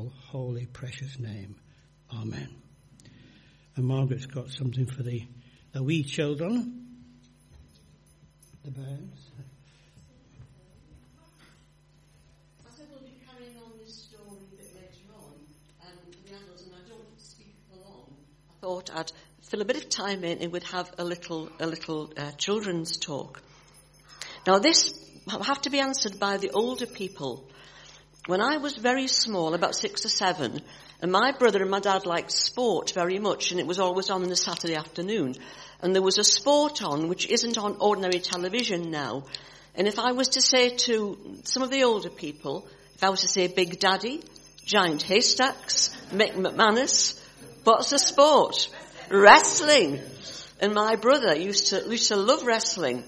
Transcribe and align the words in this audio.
holy, 0.00 0.66
precious 0.66 1.18
name. 1.18 1.56
Amen. 2.12 2.48
And 3.76 3.86
Margaret's 3.86 4.26
got 4.26 4.50
something 4.50 4.86
for 4.86 5.02
the, 5.02 5.26
the 5.72 5.82
wee 5.82 6.02
children. 6.02 6.86
The 8.64 8.70
birds. 8.70 9.30
I 12.64 12.76
said 12.76 12.86
we'll 12.90 13.00
be 13.00 13.16
carrying 13.26 13.56
on 13.56 13.72
this 13.84 13.94
story 13.94 14.38
a 14.40 14.56
bit 14.56 14.74
later 14.74 15.12
on, 15.16 15.32
um, 15.82 15.98
the 16.24 16.34
adults, 16.36 16.62
and 16.64 16.74
I 16.74 16.88
don't 16.88 17.20
speak 17.20 17.54
for 17.70 17.80
long. 17.80 18.14
I 18.50 18.60
thought 18.60 18.90
I'd 18.94 19.12
fill 19.42 19.62
a 19.62 19.64
bit 19.64 19.76
of 19.76 19.88
time 19.88 20.24
in 20.24 20.38
and 20.38 20.52
we'd 20.52 20.62
have 20.64 20.90
a 20.98 21.04
little, 21.04 21.50
a 21.60 21.66
little 21.66 22.12
uh, 22.16 22.30
children's 22.32 22.96
talk. 22.96 23.42
Now 24.46 24.58
this 24.58 24.94
will 25.26 25.42
have 25.42 25.60
to 25.62 25.70
be 25.70 25.80
answered 25.80 26.18
by 26.18 26.36
the 26.36 26.50
older 26.50 26.86
people. 26.86 27.48
When 28.26 28.40
I 28.40 28.58
was 28.58 28.74
very 28.76 29.08
small, 29.08 29.54
about 29.54 29.74
six 29.74 30.04
or 30.04 30.08
seven, 30.08 30.60
and 31.00 31.10
my 31.10 31.32
brother 31.32 31.60
and 31.60 31.70
my 31.70 31.80
dad 31.80 32.06
liked 32.06 32.30
sport 32.30 32.92
very 32.92 33.18
much, 33.18 33.50
and 33.50 33.58
it 33.58 33.66
was 33.66 33.80
always 33.80 34.10
on 34.10 34.22
in 34.22 34.28
the 34.28 34.36
Saturday 34.36 34.76
afternoon. 34.76 35.34
And 35.80 35.94
there 35.94 36.02
was 36.02 36.18
a 36.18 36.24
sport 36.24 36.82
on 36.82 37.08
which 37.08 37.26
isn't 37.26 37.58
on 37.58 37.76
ordinary 37.80 38.20
television 38.20 38.90
now. 38.90 39.24
And 39.74 39.88
if 39.88 39.98
I 39.98 40.12
was 40.12 40.28
to 40.30 40.40
say 40.40 40.76
to 40.86 41.40
some 41.44 41.64
of 41.64 41.70
the 41.70 41.82
older 41.82 42.10
people, 42.10 42.68
if 42.94 43.02
I 43.02 43.10
was 43.10 43.22
to 43.22 43.28
say 43.28 43.48
Big 43.48 43.80
Daddy, 43.80 44.22
Giant 44.64 45.02
Haystacks, 45.02 45.90
Mick 46.10 46.34
McManus, 46.34 47.20
what's 47.64 47.90
the 47.90 47.98
sport? 47.98 48.68
wrestling. 49.12 50.00
And 50.60 50.74
my 50.74 50.96
brother 50.96 51.34
used 51.36 51.68
to, 51.68 51.84
used 51.88 52.08
to 52.08 52.16
love 52.16 52.44
wrestling. 52.44 53.04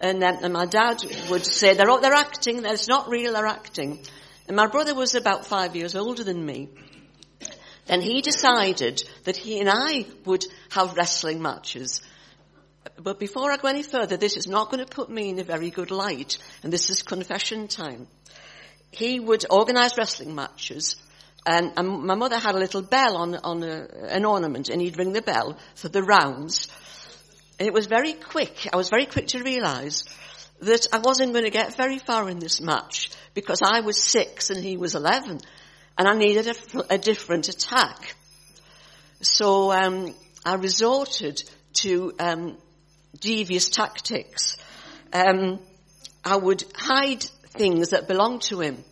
And, 0.00 0.22
then 0.22 0.38
and 0.42 0.52
my 0.52 0.66
dad 0.66 1.02
would 1.30 1.44
say, 1.44 1.74
they're, 1.74 2.00
they're 2.00 2.12
acting, 2.12 2.64
it's 2.64 2.88
not 2.88 3.08
real, 3.08 3.32
they're 3.32 3.46
acting. 3.46 4.00
And 4.48 4.56
my 4.56 4.66
brother 4.66 4.94
was 4.94 5.14
about 5.14 5.46
five 5.46 5.76
years 5.76 5.94
older 5.94 6.24
than 6.24 6.44
me. 6.44 6.70
Then 7.86 8.00
he 8.00 8.22
decided 8.22 9.02
that 9.24 9.36
he 9.36 9.60
and 9.60 9.68
I 9.70 10.06
would 10.24 10.44
have 10.70 10.96
wrestling 10.96 11.42
matches. 11.42 12.00
But 12.98 13.18
before 13.18 13.52
I 13.52 13.58
go 13.58 13.68
any 13.68 13.82
further, 13.82 14.16
this 14.16 14.38
is 14.38 14.46
not 14.46 14.70
going 14.70 14.84
to 14.84 14.90
put 14.90 15.10
me 15.10 15.28
in 15.28 15.38
a 15.38 15.44
very 15.44 15.70
good 15.70 15.90
light, 15.90 16.38
and 16.62 16.72
this 16.72 16.88
is 16.88 17.02
confession 17.02 17.68
time. 17.68 18.08
He 18.90 19.20
would 19.20 19.44
organise 19.50 19.98
wrestling 19.98 20.34
matches, 20.34 20.96
and, 21.46 21.72
and 21.76 22.04
my 22.04 22.14
mother 22.14 22.38
had 22.38 22.54
a 22.54 22.58
little 22.58 22.82
bell 22.82 23.16
on, 23.18 23.34
on 23.36 23.62
a, 23.62 23.86
an 24.08 24.24
ornament, 24.24 24.70
and 24.70 24.80
he'd 24.80 24.98
ring 24.98 25.12
the 25.12 25.22
bell 25.22 25.58
for 25.74 25.88
the 25.88 26.02
rounds. 26.02 26.68
And 27.58 27.66
it 27.66 27.74
was 27.74 27.86
very 27.86 28.14
quick. 28.14 28.68
I 28.72 28.76
was 28.76 28.88
very 28.88 29.06
quick 29.06 29.28
to 29.28 29.42
realise 29.42 30.04
that 30.60 30.86
I 30.92 30.98
wasn't 30.98 31.32
going 31.32 31.44
to 31.44 31.50
get 31.50 31.76
very 31.76 31.98
far 31.98 32.28
in 32.28 32.38
this 32.38 32.60
match 32.60 33.10
because 33.34 33.60
I 33.62 33.80
was 33.80 34.02
six 34.02 34.50
and 34.50 34.62
he 34.62 34.76
was 34.76 34.94
eleven, 34.94 35.40
and 35.96 36.08
I 36.08 36.14
needed 36.14 36.48
a, 36.48 36.94
a 36.94 36.98
different 36.98 37.48
attack. 37.48 38.14
So 39.20 39.72
um, 39.72 40.14
I 40.44 40.54
resorted 40.54 41.42
to 41.74 42.12
um, 42.18 42.56
devious 43.20 43.68
tactics. 43.68 44.56
Um, 45.12 45.60
I 46.24 46.36
would 46.36 46.64
hide 46.74 47.22
things 47.56 47.90
that 47.90 48.08
belonged 48.08 48.42
to 48.42 48.60
him. 48.60 48.84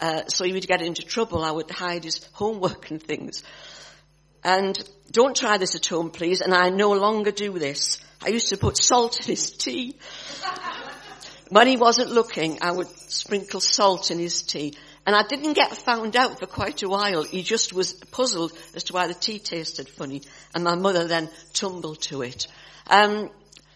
Uh, 0.00 0.26
so 0.26 0.44
he 0.44 0.52
would 0.52 0.66
get 0.66 0.80
into 0.80 1.02
trouble. 1.02 1.44
I 1.44 1.50
would 1.50 1.70
hide 1.70 2.04
his 2.04 2.24
homework 2.32 2.90
and 2.90 3.02
things. 3.02 3.42
And 4.44 4.78
don't 5.10 5.36
try 5.36 5.58
this 5.58 5.74
at 5.74 5.86
home, 5.86 6.10
please. 6.10 6.40
And 6.40 6.54
I 6.54 6.70
no 6.70 6.92
longer 6.92 7.32
do 7.32 7.58
this. 7.58 7.98
I 8.22 8.28
used 8.28 8.48
to 8.48 8.56
put 8.56 8.76
salt 8.76 9.20
in 9.20 9.26
his 9.26 9.50
tea. 9.50 9.96
when 11.50 11.66
he 11.66 11.76
wasn't 11.76 12.10
looking, 12.10 12.58
I 12.62 12.72
would 12.72 12.88
sprinkle 13.10 13.60
salt 13.60 14.10
in 14.10 14.18
his 14.18 14.42
tea. 14.42 14.74
And 15.06 15.16
I 15.16 15.22
didn't 15.22 15.54
get 15.54 15.74
found 15.74 16.16
out 16.16 16.38
for 16.38 16.46
quite 16.46 16.82
a 16.82 16.88
while. 16.88 17.22
He 17.22 17.42
just 17.42 17.72
was 17.72 17.94
puzzled 17.94 18.52
as 18.74 18.84
to 18.84 18.92
why 18.92 19.06
the 19.06 19.14
tea 19.14 19.38
tasted 19.38 19.88
funny. 19.88 20.22
And 20.54 20.64
my 20.64 20.74
mother 20.74 21.06
then 21.06 21.30
tumbled 21.54 22.02
to 22.02 22.22
it. 22.22 22.46
Um, 22.88 23.30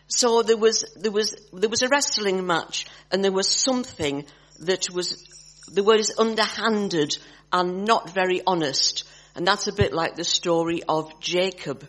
so 0.08 0.42
there 0.42 0.58
was, 0.58 0.84
there 0.94 1.10
was, 1.10 1.34
there 1.52 1.70
was 1.70 1.82
a 1.82 1.88
wrestling 1.88 2.46
match 2.46 2.86
and 3.11 3.24
there 3.24 3.32
was 3.32 3.48
something 3.48 4.27
that 4.61 4.90
was 4.90 5.27
the 5.72 5.82
word 5.82 6.00
is 6.00 6.12
underhanded 6.18 7.16
and 7.52 7.84
not 7.84 8.11
very 8.11 8.42
honest. 8.46 9.05
And 9.34 9.46
that's 9.46 9.68
a 9.68 9.72
bit 9.72 9.94
like 9.94 10.16
the 10.16 10.24
story 10.24 10.82
of 10.86 11.18
Jacob. 11.20 11.88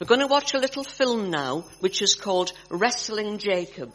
We're 0.00 0.08
going 0.08 0.20
to 0.20 0.26
watch 0.26 0.54
a 0.54 0.58
little 0.58 0.82
film 0.82 1.30
now, 1.30 1.64
which 1.78 2.02
is 2.02 2.16
called 2.16 2.52
Wrestling 2.68 3.38
Jacob. 3.38 3.94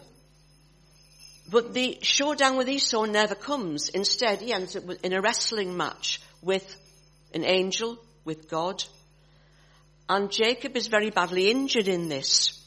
But 1.49 1.73
the 1.73 1.97
showdown 2.01 2.57
with 2.57 2.67
Esau 2.67 3.05
never 3.05 3.35
comes. 3.35 3.89
Instead, 3.89 4.41
he 4.41 4.51
ends 4.51 4.75
up 4.75 4.83
in 5.03 5.13
a 5.13 5.21
wrestling 5.21 5.77
match 5.77 6.21
with 6.41 6.75
an 7.33 7.45
angel, 7.45 7.97
with 8.25 8.49
God. 8.49 8.83
And 10.09 10.31
Jacob 10.31 10.75
is 10.75 10.87
very 10.87 11.09
badly 11.09 11.49
injured 11.49 11.87
in 11.87 12.09
this. 12.09 12.61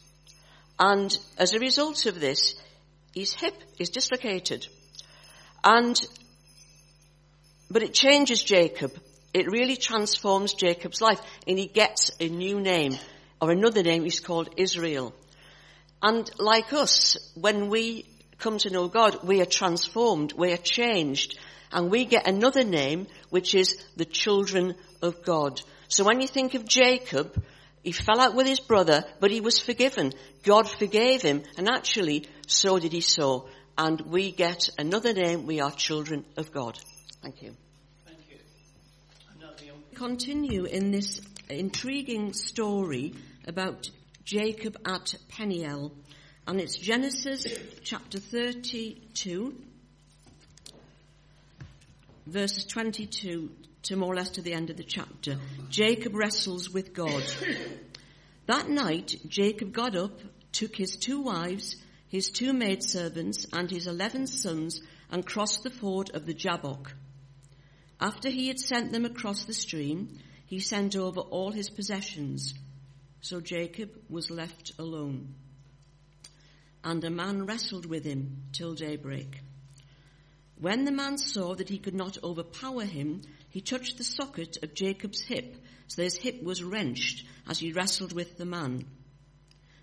And 0.78 1.16
as 1.36 1.52
a 1.52 1.58
result 1.58 2.06
of 2.06 2.20
this, 2.20 2.54
his 3.14 3.34
hip 3.34 3.54
is 3.78 3.90
dislocated. 3.90 4.66
And 5.62 6.00
but 7.70 7.82
it 7.82 7.94
changes 7.94 8.42
Jacob. 8.42 8.92
It 9.32 9.50
really 9.50 9.76
transforms 9.76 10.54
Jacob's 10.54 11.00
life. 11.00 11.20
And 11.46 11.58
he 11.58 11.66
gets 11.66 12.10
a 12.18 12.28
new 12.28 12.60
name, 12.60 12.98
or 13.40 13.52
another 13.52 13.82
name, 13.82 14.02
he's 14.02 14.20
called 14.20 14.48
Israel. 14.56 15.14
And 16.02 16.28
like 16.38 16.72
us, 16.72 17.16
when 17.34 17.68
we 17.68 18.06
come 18.40 18.58
to 18.58 18.70
know 18.70 18.88
God, 18.88 19.22
we 19.22 19.40
are 19.40 19.46
transformed, 19.46 20.32
we 20.32 20.52
are 20.52 20.56
changed, 20.56 21.38
and 21.72 21.90
we 21.90 22.04
get 22.04 22.26
another 22.26 22.64
name, 22.64 23.06
which 23.28 23.54
is 23.54 23.84
the 23.96 24.04
children 24.04 24.74
of 25.02 25.22
God. 25.22 25.60
So 25.88 26.04
when 26.04 26.20
you 26.20 26.26
think 26.26 26.54
of 26.54 26.66
Jacob, 26.66 27.42
he 27.82 27.92
fell 27.92 28.20
out 28.20 28.34
with 28.34 28.46
his 28.46 28.60
brother, 28.60 29.04
but 29.20 29.30
he 29.30 29.40
was 29.40 29.58
forgiven. 29.58 30.12
God 30.42 30.68
forgave 30.68 31.22
him, 31.22 31.42
and 31.56 31.68
actually, 31.68 32.26
so 32.46 32.78
did 32.78 32.94
Esau. 32.94 33.46
And 33.78 34.00
we 34.02 34.32
get 34.32 34.68
another 34.78 35.12
name, 35.12 35.46
we 35.46 35.60
are 35.60 35.70
children 35.70 36.24
of 36.36 36.52
God. 36.52 36.78
Thank 37.22 37.42
you. 37.42 37.56
Thank 38.06 38.18
you. 39.62 39.72
Continue 39.94 40.64
in 40.64 40.90
this 40.90 41.20
intriguing 41.48 42.32
story 42.32 43.14
about 43.46 43.88
Jacob 44.24 44.76
at 44.86 45.14
Peniel, 45.28 45.92
and 46.50 46.60
it's 46.60 46.76
Genesis 46.76 47.46
chapter 47.84 48.18
32, 48.18 49.54
verses 52.26 52.64
22 52.64 53.52
to 53.84 53.96
more 53.96 54.12
or 54.12 54.16
less 54.16 54.30
to 54.30 54.42
the 54.42 54.52
end 54.52 54.68
of 54.68 54.76
the 54.76 54.82
chapter. 54.82 55.38
Jacob 55.68 56.12
wrestles 56.16 56.68
with 56.68 56.92
God. 56.92 57.22
That 58.46 58.68
night, 58.68 59.14
Jacob 59.28 59.72
got 59.72 59.94
up, 59.94 60.18
took 60.50 60.74
his 60.74 60.96
two 60.96 61.20
wives, 61.20 61.76
his 62.08 62.30
two 62.30 62.52
maidservants, 62.52 63.46
and 63.52 63.70
his 63.70 63.86
eleven 63.86 64.26
sons, 64.26 64.80
and 65.08 65.24
crossed 65.24 65.62
the 65.62 65.70
ford 65.70 66.10
of 66.14 66.26
the 66.26 66.34
Jabbok. 66.34 66.92
After 68.00 68.28
he 68.28 68.48
had 68.48 68.58
sent 68.58 68.90
them 68.90 69.04
across 69.04 69.44
the 69.44 69.54
stream, 69.54 70.18
he 70.46 70.58
sent 70.58 70.96
over 70.96 71.20
all 71.20 71.52
his 71.52 71.70
possessions. 71.70 72.54
So 73.20 73.40
Jacob 73.40 73.90
was 74.08 74.32
left 74.32 74.72
alone. 74.80 75.36
And 76.82 77.04
a 77.04 77.10
man 77.10 77.46
wrestled 77.46 77.86
with 77.86 78.04
him 78.04 78.44
till 78.52 78.74
daybreak. 78.74 79.40
When 80.58 80.84
the 80.84 80.92
man 80.92 81.18
saw 81.18 81.54
that 81.54 81.68
he 81.68 81.78
could 81.78 81.94
not 81.94 82.22
overpower 82.22 82.84
him, 82.84 83.22
he 83.48 83.60
touched 83.60 83.98
the 83.98 84.04
socket 84.04 84.58
of 84.62 84.74
Jacob's 84.74 85.20
hip, 85.20 85.56
so 85.88 86.02
his 86.02 86.16
hip 86.16 86.42
was 86.42 86.62
wrenched 86.62 87.24
as 87.48 87.58
he 87.58 87.72
wrestled 87.72 88.12
with 88.12 88.36
the 88.36 88.44
man. 88.44 88.84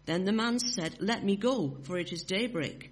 Then 0.05 0.23
the 0.23 0.31
man 0.31 0.59
said, 0.59 0.97
Let 0.99 1.23
me 1.23 1.35
go, 1.35 1.77
for 1.83 1.97
it 1.97 2.13
is 2.13 2.23
daybreak. 2.23 2.91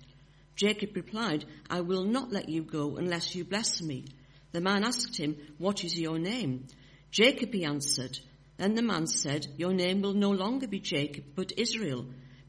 Jacob 0.55 0.95
replied, 0.95 1.45
I 1.69 1.81
will 1.81 2.03
not 2.03 2.31
let 2.31 2.49
you 2.49 2.61
go 2.61 2.97
unless 2.97 3.35
you 3.35 3.45
bless 3.45 3.81
me. 3.81 4.05
The 4.51 4.61
man 4.61 4.83
asked 4.83 5.17
him, 5.17 5.37
What 5.57 5.83
is 5.83 5.99
your 5.99 6.19
name? 6.19 6.67
Jacob, 7.11 7.53
he 7.53 7.65
answered. 7.65 8.19
Then 8.57 8.75
the 8.75 8.81
man 8.81 9.07
said, 9.07 9.47
Your 9.57 9.73
name 9.73 10.01
will 10.01 10.13
no 10.13 10.31
longer 10.31 10.67
be 10.67 10.79
Jacob, 10.79 11.23
but 11.35 11.53
Israel, 11.57 12.05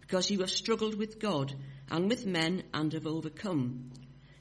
because 0.07 0.31
you 0.31 0.39
have 0.41 0.51
struggled 0.51 0.95
with 0.95 1.19
God 1.19 1.53
and 1.91 2.09
with 2.09 2.27
men 2.27 2.63
and 2.73 2.93
have 2.93 3.09
overcome. 3.09 3.91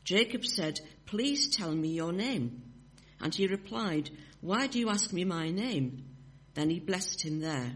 Jacob 0.03 0.45
said, 0.45 0.79
Please 1.07 1.47
tell 1.47 1.73
me 1.73 1.89
your 1.89 2.13
name. 2.13 2.61
And 3.19 3.33
he 3.33 3.47
replied, 3.47 4.11
Why 4.41 4.67
do 4.67 4.77
you 4.77 4.89
ask 4.89 5.11
me 5.11 5.23
my 5.23 5.49
name? 5.49 6.05
Then 6.53 6.69
he 6.69 6.79
blessed 6.79 7.23
him 7.23 7.39
there. 7.39 7.73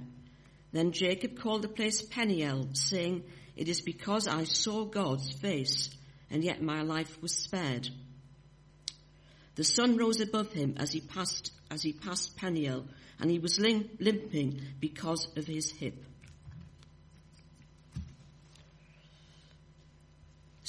Then 0.72 0.92
Jacob 0.92 1.40
called 1.40 1.64
the 1.64 1.68
place 1.68 2.04
Peniel, 2.04 2.70
saying, 2.74 3.24
It 3.56 3.68
is 3.68 3.82
because 3.82 4.28
I 4.28 4.44
saw 4.44 4.86
God's 4.86 5.34
face, 5.34 5.90
and 6.30 6.44
yet 6.44 6.62
my 6.62 6.84
life 6.84 7.20
was 7.24 7.34
spared. 7.34 7.90
The 9.56 9.64
sun 9.64 9.98
rose 9.98 10.22
above 10.22 10.54
him 10.54 10.76
as 10.78 10.92
he 10.92 11.02
passed, 11.02 11.52
as 11.72 11.82
he 11.82 11.94
passed 11.94 12.38
Peniel, 12.38 12.86
and 13.20 13.32
he 13.32 13.40
was 13.40 13.60
limping 13.60 14.62
because 14.80 15.28
of 15.36 15.48
his 15.48 15.72
hip. 15.72 16.06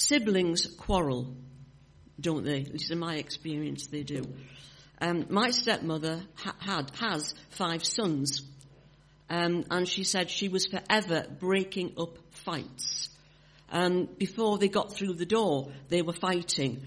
Siblings 0.00 0.66
quarrel, 0.78 1.36
don't 2.18 2.42
they? 2.42 2.62
At 2.62 2.72
least 2.72 2.90
in 2.90 2.98
my 2.98 3.16
experience, 3.16 3.88
they 3.88 4.02
do. 4.02 4.22
Um, 4.98 5.26
my 5.28 5.50
stepmother 5.50 6.22
ha- 6.36 6.56
had 6.58 6.90
has 6.98 7.34
five 7.50 7.84
sons, 7.84 8.40
um, 9.28 9.66
and 9.70 9.86
she 9.86 10.04
said 10.04 10.30
she 10.30 10.48
was 10.48 10.66
forever 10.66 11.26
breaking 11.38 11.92
up 11.98 12.16
fights. 12.30 13.10
Um, 13.70 14.08
before 14.16 14.56
they 14.56 14.68
got 14.68 14.94
through 14.94 15.12
the 15.14 15.26
door, 15.26 15.70
they 15.90 16.00
were 16.00 16.14
fighting, 16.14 16.80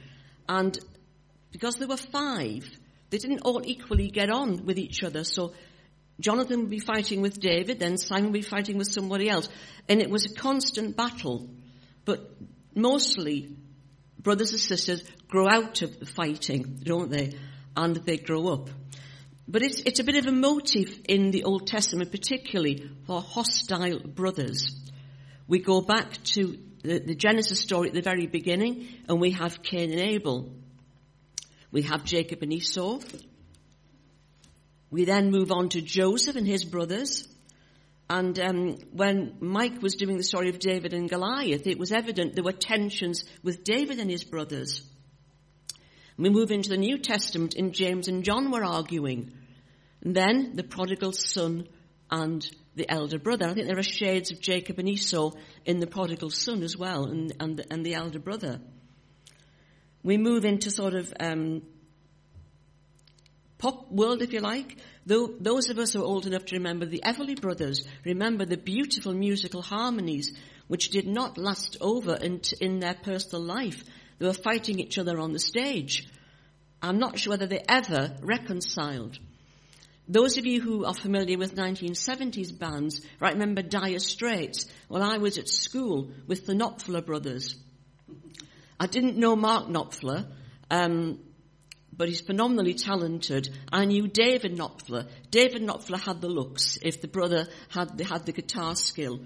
and 0.49 0.75
because 1.51 1.75
there 1.75 1.87
were 1.87 1.97
five, 1.97 2.67
they 3.11 3.19
didn't 3.19 3.41
all 3.41 3.61
equally 3.63 4.09
get 4.09 4.31
on 4.31 4.65
with 4.65 4.79
each 4.79 5.03
other. 5.03 5.23
So 5.23 5.53
Jonathan 6.19 6.61
would 6.61 6.71
be 6.71 6.79
fighting 6.79 7.21
with 7.21 7.39
David, 7.39 7.79
then 7.79 7.97
Simon 7.97 8.31
would 8.31 8.33
be 8.33 8.41
fighting 8.41 8.79
with 8.79 8.91
somebody 8.91 9.29
else, 9.29 9.49
and 9.87 10.01
it 10.01 10.09
was 10.09 10.25
a 10.25 10.33
constant 10.33 10.97
battle. 10.97 11.47
But 12.05 12.31
mostly, 12.75 13.55
brothers 14.19 14.51
and 14.51 14.61
sisters 14.61 15.03
grow 15.27 15.47
out 15.47 15.81
of 15.81 15.99
the 15.99 16.05
fighting, 16.05 16.79
don't 16.83 17.09
they? 17.09 17.33
And 17.75 17.95
they 17.95 18.17
grow 18.17 18.47
up. 18.49 18.69
But 19.47 19.61
it's, 19.61 19.81
it's 19.81 19.99
a 19.99 20.03
bit 20.03 20.15
of 20.15 20.27
a 20.27 20.31
motive 20.31 21.01
in 21.09 21.31
the 21.31 21.43
Old 21.43 21.67
Testament, 21.67 22.11
particularly 22.11 22.89
for 23.05 23.21
hostile 23.21 23.99
brothers. 23.99 24.75
We 25.47 25.59
go 25.59 25.81
back 25.81 26.23
to 26.35 26.57
the, 26.83 26.99
the 26.99 27.15
Genesis 27.15 27.59
story 27.59 27.89
at 27.89 27.93
the 27.93 28.01
very 28.01 28.27
beginning, 28.27 28.87
and 29.09 29.19
we 29.19 29.31
have 29.31 29.61
Cain 29.61 29.91
and 29.91 29.99
Abel. 29.99 30.51
We 31.71 31.81
have 31.83 32.05
Jacob 32.05 32.43
and 32.43 32.53
Esau. 32.53 32.99
We 34.89 35.05
then 35.05 35.31
move 35.31 35.51
on 35.51 35.69
to 35.69 35.81
Joseph 35.81 36.35
and 36.35 36.47
his 36.47 36.63
brothers. 36.63 37.27
And 38.13 38.37
um, 38.39 38.77
when 38.91 39.37
Mike 39.39 39.81
was 39.81 39.95
doing 39.95 40.17
the 40.17 40.23
story 40.23 40.49
of 40.49 40.59
David 40.59 40.93
and 40.93 41.09
Goliath, 41.09 41.65
it 41.65 41.79
was 41.79 41.91
evident 41.91 42.35
there 42.35 42.43
were 42.43 42.51
tensions 42.51 43.25
with 43.41 43.63
David 43.63 43.97
and 43.97 44.07
his 44.07 44.23
brothers. 44.23 44.83
We 46.15 46.29
move 46.29 46.51
into 46.51 46.69
the 46.69 46.77
New 46.77 46.99
Testament, 46.99 47.55
and 47.55 47.73
James 47.73 48.07
and 48.07 48.23
John 48.23 48.51
were 48.51 48.63
arguing. 48.63 49.33
And 50.03 50.13
then 50.13 50.55
the 50.55 50.63
prodigal 50.63 51.13
son 51.13 51.67
and 52.11 52.47
the 52.75 52.87
elder 52.87 53.17
brother. 53.17 53.47
I 53.47 53.55
think 53.55 53.65
there 53.65 53.79
are 53.79 53.83
shades 53.83 54.31
of 54.31 54.39
Jacob 54.39 54.77
and 54.77 54.87
Esau 54.87 55.31
in 55.65 55.79
the 55.79 55.87
prodigal 55.87 56.29
son 56.29 56.61
as 56.61 56.77
well, 56.77 57.05
and, 57.05 57.33
and, 57.39 57.65
and 57.71 57.83
the 57.83 57.95
elder 57.95 58.19
brother. 58.19 58.61
We 60.03 60.17
move 60.17 60.45
into 60.45 60.69
sort 60.69 60.93
of 60.93 61.11
um, 61.19 61.63
pop 63.63 63.89
world, 63.89 64.21
if 64.21 64.33
you 64.33 64.41
like. 64.41 64.77
Though 65.05 65.27
those 65.39 65.69
of 65.69 65.79
us 65.79 65.93
who 65.93 66.01
are 66.01 66.05
old 66.05 66.27
enough 66.27 66.43
to 66.45 66.57
remember 66.57 66.85
the 66.85 67.01
Everly 67.05 67.39
Brothers 67.39 67.87
remember 68.03 68.45
the 68.45 68.57
beautiful 68.57 69.13
musical 69.13 69.61
harmonies 69.61 70.37
which 70.67 70.89
did 70.89 71.07
not 71.07 71.37
last 71.37 71.77
over 71.79 72.15
in, 72.15 72.41
in 72.59 72.79
their 72.79 72.93
personal 72.93 73.41
life. 73.41 73.81
They 74.19 74.25
were 74.25 74.33
fighting 74.33 74.79
each 74.79 74.97
other 74.97 75.17
on 75.17 75.31
the 75.31 75.39
stage. 75.39 76.09
I'm 76.81 76.99
not 76.99 77.17
sure 77.17 77.31
whether 77.31 77.47
they 77.47 77.63
ever 77.67 78.17
reconciled. 78.21 79.17
Those 80.09 80.37
of 80.37 80.45
you 80.45 80.59
who 80.59 80.83
are 80.83 80.93
familiar 80.93 81.37
with 81.37 81.55
1970s 81.55 82.59
bands, 82.59 82.99
right, 83.21 83.33
remember 83.33 83.61
Dire 83.61 83.99
Straits? 83.99 84.65
Well, 84.89 85.01
I 85.01 85.19
was 85.19 85.37
at 85.37 85.47
school 85.47 86.11
with 86.27 86.45
the 86.45 86.53
Knopfler 86.53 87.05
brothers. 87.05 87.55
I 88.77 88.87
didn't 88.87 89.15
know 89.15 89.37
Mark 89.37 89.67
Knopfler, 89.67 90.27
um, 90.69 91.19
but 91.97 92.09
he's 92.09 92.21
phenomenally 92.21 92.73
talented. 92.73 93.49
I 93.71 93.85
knew 93.85 94.07
David 94.07 94.57
Knopfler. 94.57 95.07
David 95.29 95.61
Knopfler 95.61 95.99
had 95.99 96.21
the 96.21 96.27
looks, 96.27 96.77
if 96.81 97.01
the 97.01 97.07
brother 97.07 97.47
had 97.69 97.97
the, 97.97 98.03
had 98.03 98.25
the 98.25 98.31
guitar 98.31 98.75
skill. 98.75 99.19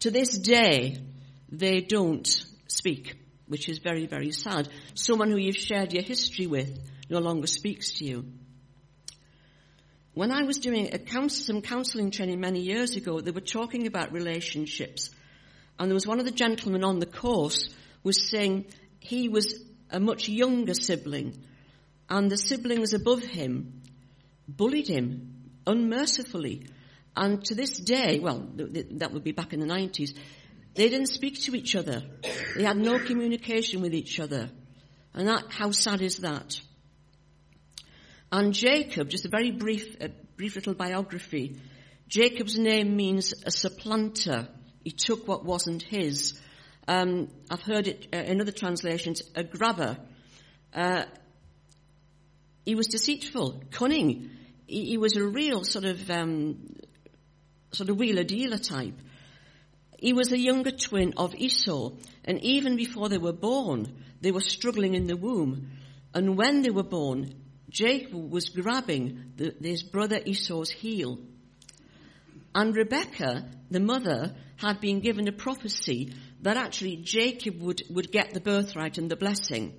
To 0.00 0.10
this 0.10 0.38
day, 0.38 0.98
they 1.48 1.80
don't 1.80 2.26
speak, 2.68 3.16
which 3.46 3.68
is 3.68 3.78
very, 3.78 4.06
very 4.06 4.30
sad. 4.30 4.68
Someone 4.94 5.30
who 5.30 5.38
you've 5.38 5.56
shared 5.56 5.92
your 5.92 6.02
history 6.02 6.46
with 6.46 6.78
no 7.10 7.18
longer 7.18 7.46
speaks 7.46 7.98
to 7.98 8.04
you. 8.04 8.24
When 10.14 10.32
I 10.32 10.42
was 10.42 10.58
doing 10.58 10.88
counsel, 11.06 11.44
some 11.44 11.62
counselling 11.62 12.10
training 12.10 12.40
many 12.40 12.60
years 12.60 12.96
ago, 12.96 13.20
they 13.20 13.30
were 13.30 13.40
talking 13.40 13.86
about 13.86 14.12
relationships. 14.12 15.10
And 15.78 15.88
there 15.88 15.94
was 15.94 16.06
one 16.06 16.18
of 16.18 16.24
the 16.24 16.32
gentlemen 16.32 16.82
on 16.84 16.98
the 16.98 17.06
course 17.06 17.68
was 18.02 18.28
saying 18.28 18.66
he 19.00 19.28
was 19.28 19.54
a 19.90 20.00
much 20.00 20.28
younger 20.28 20.74
sibling 20.74 21.44
and 22.08 22.30
the 22.30 22.36
siblings 22.36 22.92
above 22.92 23.22
him 23.22 23.82
bullied 24.48 24.88
him 24.88 25.50
unmercifully. 25.66 26.66
And 27.16 27.44
to 27.46 27.54
this 27.54 27.78
day, 27.78 28.18
well, 28.20 28.48
that 28.56 29.12
would 29.12 29.24
be 29.24 29.32
back 29.32 29.52
in 29.52 29.60
the 29.60 29.66
90s, 29.66 30.16
they 30.74 30.88
didn't 30.88 31.08
speak 31.08 31.40
to 31.42 31.56
each 31.56 31.74
other. 31.74 32.02
They 32.56 32.62
had 32.62 32.76
no 32.76 32.98
communication 32.98 33.80
with 33.80 33.94
each 33.94 34.20
other. 34.20 34.50
And 35.14 35.28
that, 35.28 35.46
how 35.50 35.72
sad 35.72 36.00
is 36.00 36.18
that? 36.18 36.60
And 38.30 38.52
Jacob, 38.52 39.08
just 39.08 39.24
a 39.24 39.28
very 39.28 39.50
brief, 39.50 39.96
a 40.00 40.10
brief 40.36 40.54
little 40.54 40.74
biography. 40.74 41.56
Jacob's 42.08 42.58
name 42.58 42.96
means 42.96 43.34
a 43.44 43.50
supplanter. 43.50 44.48
He 44.84 44.92
took 44.92 45.26
what 45.26 45.44
wasn't 45.44 45.82
his. 45.82 46.38
Um, 46.86 47.28
I've 47.50 47.62
heard 47.62 47.88
it 47.88 48.08
uh, 48.14 48.18
in 48.18 48.40
other 48.40 48.52
translations, 48.52 49.22
a 49.34 49.42
grabber. 49.42 49.98
Uh, 50.72 51.04
he 52.68 52.74
was 52.74 52.88
deceitful, 52.88 53.62
cunning. 53.70 54.28
He, 54.66 54.84
he 54.84 54.98
was 54.98 55.16
a 55.16 55.24
real 55.24 55.64
sort 55.64 55.86
of, 55.86 56.10
um, 56.10 56.76
sort 57.72 57.88
of 57.88 57.96
wheeler 57.96 58.24
dealer 58.24 58.58
type. 58.58 59.00
He 59.98 60.12
was 60.12 60.28
the 60.28 60.38
younger 60.38 60.72
twin 60.72 61.14
of 61.16 61.34
Esau, 61.34 61.92
and 62.26 62.44
even 62.44 62.76
before 62.76 63.08
they 63.08 63.16
were 63.16 63.32
born, 63.32 64.04
they 64.20 64.32
were 64.32 64.42
struggling 64.42 64.92
in 64.92 65.06
the 65.06 65.16
womb. 65.16 65.70
And 66.12 66.36
when 66.36 66.60
they 66.60 66.68
were 66.68 66.82
born, 66.82 67.32
Jacob 67.70 68.30
was 68.30 68.50
grabbing 68.50 69.32
the, 69.36 69.54
his 69.62 69.82
brother 69.82 70.20
Esau's 70.22 70.70
heel. 70.70 71.20
And 72.54 72.76
Rebecca, 72.76 73.48
the 73.70 73.80
mother, 73.80 74.34
had 74.56 74.82
been 74.82 75.00
given 75.00 75.26
a 75.26 75.32
prophecy 75.32 76.12
that 76.42 76.58
actually 76.58 76.96
Jacob 76.96 77.62
would, 77.62 77.80
would 77.88 78.12
get 78.12 78.34
the 78.34 78.40
birthright 78.40 78.98
and 78.98 79.10
the 79.10 79.16
blessing. 79.16 79.72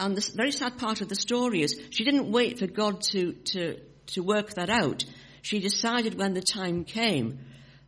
And 0.00 0.16
the 0.16 0.32
very 0.34 0.50
sad 0.50 0.78
part 0.78 1.02
of 1.02 1.10
the 1.10 1.14
story 1.14 1.62
is 1.62 1.78
she 1.90 2.04
didn't 2.04 2.32
wait 2.32 2.58
for 2.58 2.66
God 2.66 3.02
to, 3.12 3.32
to, 3.32 3.76
to 4.06 4.22
work 4.22 4.54
that 4.54 4.70
out. 4.70 5.04
She 5.42 5.60
decided 5.60 6.18
when 6.18 6.32
the 6.32 6.40
time 6.40 6.84
came 6.84 7.40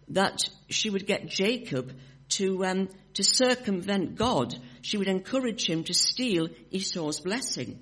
that 0.08 0.42
she 0.68 0.90
would 0.90 1.06
get 1.06 1.26
Jacob 1.26 1.94
to, 2.28 2.64
um, 2.66 2.88
to 3.14 3.24
circumvent 3.24 4.16
God. 4.16 4.54
She 4.82 4.98
would 4.98 5.08
encourage 5.08 5.66
him 5.66 5.84
to 5.84 5.94
steal 5.94 6.48
Esau's 6.70 7.20
blessing. 7.20 7.80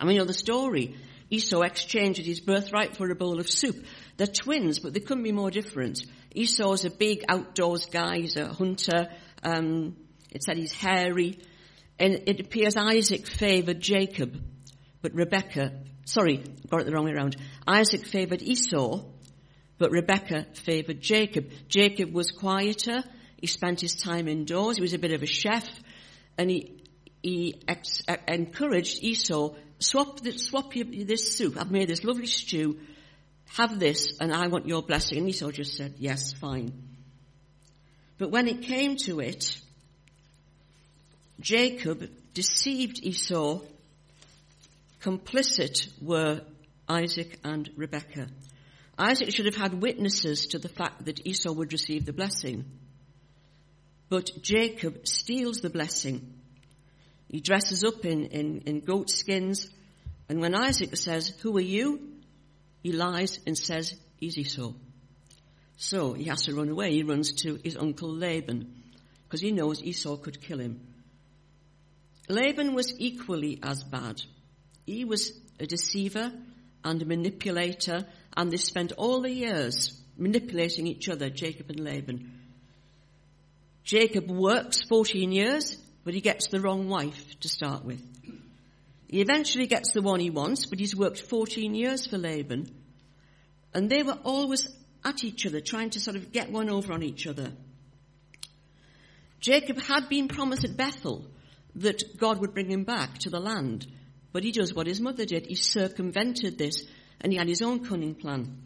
And 0.00 0.08
we 0.08 0.18
know 0.18 0.24
the 0.24 0.34
story. 0.34 0.96
Esau 1.30 1.60
exchanged 1.60 2.26
his 2.26 2.40
birthright 2.40 2.96
for 2.96 3.08
a 3.08 3.14
bowl 3.14 3.38
of 3.38 3.48
soup. 3.48 3.86
They're 4.16 4.26
twins, 4.26 4.80
but 4.80 4.94
they 4.94 5.00
couldn't 5.00 5.22
be 5.22 5.30
more 5.30 5.52
different. 5.52 6.04
Esau's 6.34 6.84
a 6.84 6.90
big 6.90 7.24
outdoors 7.28 7.86
guy. 7.86 8.18
He's 8.18 8.36
a 8.36 8.52
hunter. 8.52 9.10
Um, 9.44 9.96
it 10.32 10.42
said 10.42 10.56
he's 10.56 10.72
hairy. 10.72 11.38
And 12.02 12.24
it 12.26 12.40
appears 12.40 12.76
Isaac 12.76 13.28
favored 13.28 13.78
Jacob, 13.78 14.36
but 15.02 15.14
Rebecca, 15.14 15.70
sorry, 16.04 16.42
got 16.68 16.80
it 16.80 16.86
the 16.86 16.90
wrong 16.90 17.04
way 17.04 17.12
around. 17.12 17.36
Isaac 17.64 18.04
favored 18.04 18.42
Esau, 18.42 19.04
but 19.78 19.92
Rebecca 19.92 20.46
favored 20.54 21.00
Jacob. 21.00 21.52
Jacob 21.68 22.12
was 22.12 22.32
quieter. 22.32 23.04
He 23.40 23.46
spent 23.46 23.80
his 23.80 23.94
time 23.94 24.26
indoors. 24.26 24.78
He 24.78 24.82
was 24.82 24.94
a 24.94 24.98
bit 24.98 25.12
of 25.12 25.22
a 25.22 25.26
chef, 25.26 25.64
and 26.36 26.50
he 26.50 26.82
he 27.22 27.62
ex- 27.68 28.02
encouraged 28.26 29.00
Esau 29.00 29.54
swap 29.78 30.18
this, 30.22 30.46
swap 30.46 30.72
this 30.74 31.36
soup. 31.36 31.56
I've 31.56 31.70
made 31.70 31.88
this 31.88 32.02
lovely 32.02 32.26
stew. 32.26 32.80
Have 33.50 33.78
this, 33.78 34.18
and 34.18 34.34
I 34.34 34.48
want 34.48 34.66
your 34.66 34.82
blessing. 34.82 35.18
And 35.18 35.28
Esau 35.28 35.52
just 35.52 35.76
said, 35.76 35.94
"Yes, 35.98 36.32
fine." 36.32 36.72
But 38.18 38.32
when 38.32 38.48
it 38.48 38.62
came 38.62 38.96
to 39.06 39.20
it, 39.20 39.56
Jacob 41.42 42.08
deceived 42.34 43.00
Esau. 43.02 43.60
Complicit 45.02 45.88
were 46.00 46.40
Isaac 46.88 47.38
and 47.44 47.68
Rebekah. 47.76 48.28
Isaac 48.96 49.34
should 49.34 49.46
have 49.46 49.56
had 49.56 49.82
witnesses 49.82 50.46
to 50.48 50.58
the 50.58 50.68
fact 50.68 51.06
that 51.06 51.26
Esau 51.26 51.52
would 51.52 51.72
receive 51.72 52.06
the 52.06 52.12
blessing. 52.12 52.64
But 54.08 54.30
Jacob 54.40 55.08
steals 55.08 55.58
the 55.58 55.70
blessing. 55.70 56.32
He 57.28 57.40
dresses 57.40 57.82
up 57.82 58.04
in, 58.04 58.26
in, 58.26 58.62
in 58.66 58.80
goat 58.80 59.10
skins, 59.10 59.68
and 60.28 60.40
when 60.40 60.54
Isaac 60.54 60.96
says, 60.96 61.28
Who 61.42 61.56
are 61.56 61.60
you? 61.60 62.00
he 62.82 62.92
lies 62.92 63.40
and 63.46 63.58
says, 63.58 63.94
He's 64.18 64.38
Esau. 64.38 64.72
So 65.76 66.12
he 66.12 66.24
has 66.24 66.42
to 66.42 66.54
run 66.54 66.68
away. 66.68 66.92
He 66.92 67.02
runs 67.02 67.32
to 67.42 67.58
his 67.64 67.76
uncle 67.76 68.10
Laban 68.10 68.82
because 69.24 69.40
he 69.40 69.50
knows 69.50 69.82
Esau 69.82 70.16
could 70.16 70.40
kill 70.40 70.60
him. 70.60 70.91
Laban 72.28 72.74
was 72.74 72.94
equally 72.98 73.58
as 73.62 73.82
bad. 73.82 74.22
He 74.86 75.04
was 75.04 75.32
a 75.58 75.66
deceiver 75.66 76.32
and 76.84 77.02
a 77.02 77.06
manipulator, 77.06 78.06
and 78.36 78.50
they 78.50 78.56
spent 78.56 78.92
all 78.92 79.20
the 79.20 79.30
years 79.30 80.00
manipulating 80.16 80.86
each 80.86 81.08
other, 81.08 81.30
Jacob 81.30 81.70
and 81.70 81.80
Laban. 81.80 82.40
Jacob 83.84 84.30
works 84.30 84.82
14 84.88 85.32
years, 85.32 85.76
but 86.04 86.14
he 86.14 86.20
gets 86.20 86.48
the 86.48 86.60
wrong 86.60 86.88
wife 86.88 87.38
to 87.40 87.48
start 87.48 87.84
with. 87.84 88.00
He 89.08 89.20
eventually 89.20 89.66
gets 89.66 89.92
the 89.92 90.02
one 90.02 90.20
he 90.20 90.30
wants, 90.30 90.66
but 90.66 90.78
he's 90.78 90.96
worked 90.96 91.20
14 91.20 91.74
years 91.74 92.06
for 92.06 92.18
Laban. 92.18 92.74
And 93.74 93.90
they 93.90 94.02
were 94.02 94.18
always 94.24 94.68
at 95.04 95.24
each 95.24 95.46
other, 95.46 95.60
trying 95.60 95.90
to 95.90 96.00
sort 96.00 96.16
of 96.16 96.32
get 96.32 96.50
one 96.50 96.70
over 96.70 96.92
on 96.92 97.02
each 97.02 97.26
other. 97.26 97.52
Jacob 99.40 99.78
had 99.80 100.08
been 100.08 100.28
promised 100.28 100.64
at 100.64 100.76
Bethel 100.76 101.26
that 101.76 102.18
God 102.18 102.38
would 102.40 102.54
bring 102.54 102.70
him 102.70 102.84
back 102.84 103.18
to 103.18 103.30
the 103.30 103.40
land, 103.40 103.86
but 104.32 104.44
he 104.44 104.52
does 104.52 104.74
what 104.74 104.86
his 104.86 105.00
mother 105.00 105.24
did. 105.24 105.46
He 105.46 105.54
circumvented 105.54 106.58
this 106.58 106.84
and 107.20 107.32
he 107.32 107.38
had 107.38 107.48
his 107.48 107.62
own 107.62 107.84
cunning 107.84 108.14
plan. 108.14 108.58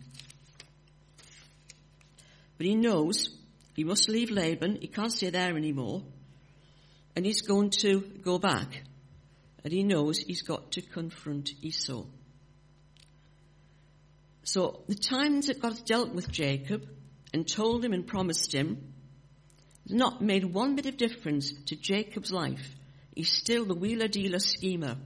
But 2.56 2.66
he 2.66 2.74
knows 2.74 3.28
he 3.74 3.84
must 3.84 4.08
leave 4.08 4.30
Laban, 4.30 4.78
he 4.80 4.88
can't 4.88 5.12
stay 5.12 5.30
there 5.30 5.56
anymore, 5.56 6.02
and 7.14 7.26
he's 7.26 7.42
going 7.42 7.70
to 7.82 8.00
go 8.22 8.38
back. 8.38 8.82
And 9.62 9.72
he 9.72 9.82
knows 9.82 10.18
he's 10.18 10.42
got 10.42 10.72
to 10.72 10.80
confront 10.82 11.50
Esau. 11.60 12.04
So 14.44 14.84
the 14.86 14.94
times 14.94 15.48
that 15.48 15.60
God 15.60 15.84
dealt 15.84 16.14
with 16.14 16.30
Jacob 16.30 16.88
and 17.34 17.46
told 17.46 17.84
him 17.84 17.92
and 17.92 18.06
promised 18.06 18.54
him 18.54 18.94
not 19.88 20.22
made 20.22 20.44
one 20.44 20.76
bit 20.76 20.86
of 20.86 20.96
difference 20.96 21.52
to 21.66 21.76
Jacob's 21.76 22.32
life. 22.32 22.74
He's 23.16 23.32
still 23.32 23.64
the 23.64 23.74
wheeler 23.74 24.08
dealer 24.08 24.38
schemer 24.38 24.96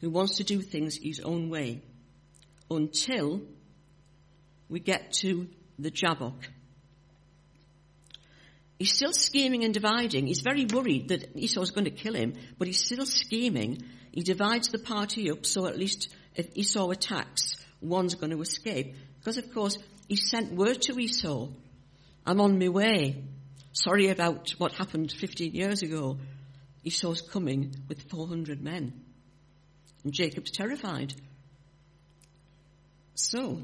who 0.00 0.10
wants 0.10 0.36
to 0.38 0.44
do 0.44 0.60
things 0.60 0.96
his 0.96 1.20
own 1.20 1.50
way 1.50 1.80
until 2.68 3.40
we 4.68 4.80
get 4.80 5.12
to 5.20 5.48
the 5.78 5.90
Jabbok. 5.90 6.34
He's 8.78 8.92
still 8.92 9.12
scheming 9.12 9.62
and 9.62 9.72
dividing. 9.72 10.26
He's 10.26 10.40
very 10.40 10.64
worried 10.64 11.08
that 11.08 11.36
Esau's 11.36 11.70
going 11.70 11.84
to 11.84 11.90
kill 11.90 12.14
him, 12.14 12.34
but 12.58 12.66
he's 12.66 12.84
still 12.84 13.06
scheming. 13.06 13.82
He 14.10 14.22
divides 14.22 14.68
the 14.68 14.78
party 14.78 15.30
up 15.30 15.46
so 15.46 15.66
at 15.66 15.78
least 15.78 16.12
if 16.34 16.48
Esau 16.56 16.90
attacks, 16.90 17.56
one's 17.80 18.16
going 18.16 18.32
to 18.32 18.40
escape. 18.40 18.96
Because 19.20 19.38
of 19.38 19.54
course, 19.54 19.78
he 20.08 20.16
sent 20.16 20.54
word 20.54 20.82
to 20.82 20.98
Esau, 20.98 21.48
I'm 22.26 22.40
on 22.40 22.58
my 22.58 22.68
way. 22.68 23.22
Sorry 23.72 24.08
about 24.08 24.50
what 24.58 24.72
happened 24.72 25.12
15 25.12 25.54
years 25.54 25.82
ago. 25.82 26.18
Esau's 26.84 27.20
coming 27.20 27.74
with 27.88 28.02
400 28.10 28.62
men. 28.62 28.92
And 30.04 30.12
Jacob's 30.12 30.50
terrified. 30.50 31.14
So, 33.14 33.62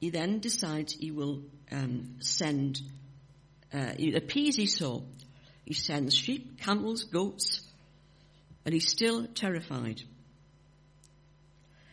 he 0.00 0.10
then 0.10 0.38
decides 0.38 0.92
he 0.92 1.10
will 1.10 1.42
um, 1.70 2.16
send, 2.20 2.80
uh, 3.72 3.92
he 3.96 4.14
appease 4.14 4.58
Esau. 4.58 5.02
He 5.64 5.74
sends 5.74 6.14
sheep, 6.14 6.60
camels, 6.60 7.04
goats, 7.04 7.60
and 8.64 8.72
he's 8.72 8.88
still 8.88 9.26
terrified. 9.26 10.02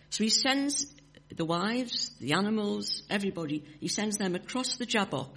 So 0.09 0.23
he 0.23 0.29
sends 0.29 0.87
the 1.35 1.45
wives, 1.45 2.11
the 2.19 2.33
animals, 2.33 3.03
everybody, 3.09 3.63
he 3.79 3.87
sends 3.87 4.17
them 4.17 4.35
across 4.35 4.77
the 4.77 4.85
Jabbok 4.85 5.29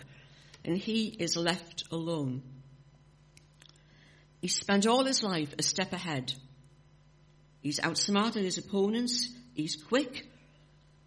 and 0.64 0.76
he 0.76 1.06
is 1.06 1.37
left 1.37 1.84
alone. 1.90 2.42
He 4.40 4.49
spent 4.49 4.87
all 4.87 5.04
his 5.04 5.23
life 5.23 5.54
a 5.59 5.62
step 5.62 5.92
ahead. 5.92 6.32
He's 7.61 7.80
outsmarted 7.80 8.42
his 8.44 8.59
opponents. 8.59 9.28
He's 9.54 9.76
quick. 9.76 10.26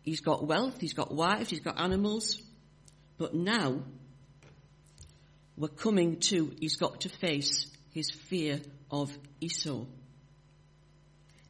He's 0.04 0.22
got 0.22 0.46
wealth. 0.46 0.80
He's 0.80 0.94
got 0.94 1.14
wives. 1.14 1.50
He's 1.50 1.62
got 1.62 1.80
animals. 1.80 2.42
But 3.18 3.34
now 3.34 3.82
we're 5.58 5.68
coming 5.70 6.20
to, 6.22 6.54
he's 6.60 6.76
got 6.76 7.02
to 7.02 7.10
face 7.10 7.68
his 7.92 8.12
fear 8.12 8.62
of 8.92 9.16
Esau. 9.42 9.86